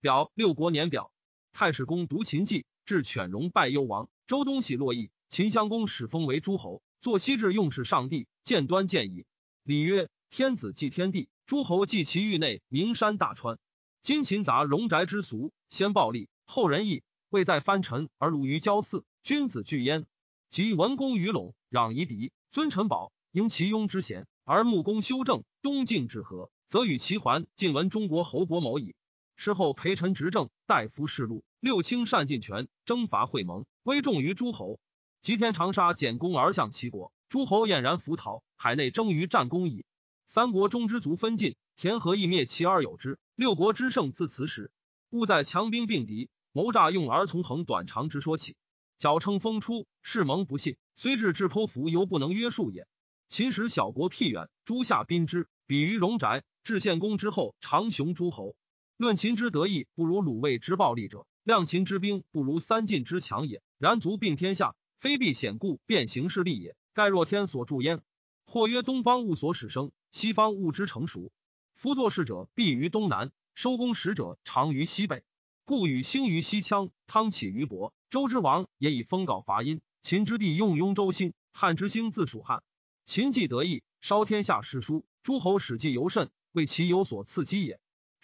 [0.00, 1.12] 表六国年表。
[1.52, 4.08] 太史公读秦记，至犬戎拜幽王。
[4.28, 6.82] 周东喜洛邑，秦襄公始封为诸侯。
[7.00, 9.26] 坐西至用事上帝，见端见矣。
[9.64, 13.58] 礼曰：天子祭天地，诸侯祭其域内名山大川。
[14.00, 20.06] 今秦杂戎宅之俗，先暴力，后仁义，未在藩臣而鲁于郊祀，君子惧焉。
[20.48, 28.94] 及文公于陇，攘夷狄，尊臣宝，迎其庸之贤，而穆公修正，东晋至和，则与齐桓晋闻中国侯伯谋矣。
[29.38, 34.80] 事后陪臣执政，大夫侍禄，六卿善尽权，征伐会盟，威重于诸侯。
[35.20, 39.84] 吉天长沙简攻而向齐国，诸侯俨然服逃，海内争于战功矣。
[40.26, 43.20] 三国中之族分晋，田和亦灭齐而有之。
[43.36, 44.72] 六国之胜自此始，
[45.10, 48.56] 勿在强兵并敌，谋诈用而从横短长之说起。
[48.98, 52.88] 矫称风出，世盟不信，虽至至剖符，犹不能约束也。
[53.28, 56.42] 秦时小国僻远，诸夏宾之，比于戎宅。
[56.64, 58.56] 至献公之后，长雄诸侯。
[58.98, 63.62] 论秦之得意，不如鲁卫之暴力者；量秦之兵，不如三晋之强也。
[63.78, 66.74] 然足并天下，非必险固，变形势利也。
[66.94, 68.02] 盖若天所助焉。
[68.44, 71.30] 或曰：东方物所始生，西方物之成熟。
[71.74, 75.22] 夫作事者必于东南，收功使者长于西北。
[75.64, 77.92] 故禹兴于西羌，汤起于亳。
[78.10, 82.64] 周之王也以封稿伐殷，秦之地用雍周兴，汉之兴自蜀汉。
[83.04, 87.78] 秦既得意，烧天下诗书，诸侯史记尤甚，为其有所刺激也。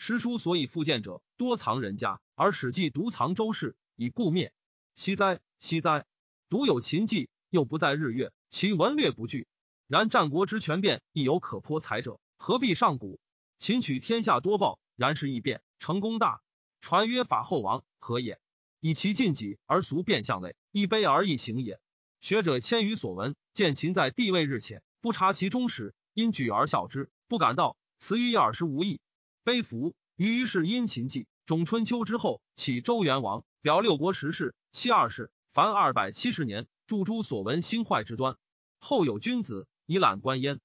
[0.06, 4.52] 诗书所以复见者，多藏人家，而史记独藏周氏，以故灭。
[4.94, 6.04] 惜哉，惜哉！
[6.50, 9.48] 独有秦记，又不在日月，其文略不具。
[9.86, 13.18] 然战国之权变，亦有可颇才者，何必上古？
[13.56, 16.42] 秦取天下多暴，然是易变，成功大。
[16.82, 18.38] 传曰法后王，何也？
[18.80, 21.80] 以其尽己而俗变相类，一卑而易行也。
[22.20, 27.78] 学者千余所闻，见秦在地位日浅，不察其终始，因举而笑之，不敢道。
[27.96, 29.00] 此于耳时无益。
[29.44, 38.38] 悲服于是殷秦纪，种春秋之后，起周元王，表六国十事，七二世，凡二百七十年，著诸所闻兴坏之端。
[38.80, 40.60] 后有君子以览观焉。